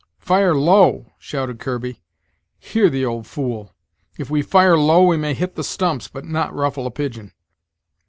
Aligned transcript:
"Fire 0.17 0.55
low!" 0.55 1.11
shouted 1.19 1.59
Kirby; 1.59 2.01
"hear 2.57 2.89
the 2.89 3.05
old 3.05 3.27
fool! 3.27 3.71
If 4.17 4.31
we 4.31 4.41
fire 4.41 4.75
low, 4.75 5.03
we 5.05 5.15
may 5.15 5.35
hit 5.35 5.53
the 5.53 5.63
stumps, 5.63 6.07
but 6.07 6.25
not 6.25 6.55
ruffle 6.55 6.87
a 6.87 6.91
pigeon." 6.91 7.33